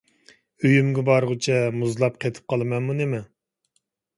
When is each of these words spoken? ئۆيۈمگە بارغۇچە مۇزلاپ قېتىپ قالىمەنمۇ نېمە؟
ئۆيۈمگە 0.63 1.03
بارغۇچە 1.09 1.59
مۇزلاپ 1.81 2.17
قېتىپ 2.25 2.51
قالىمەنمۇ 2.55 2.99
نېمە؟ 3.03 3.21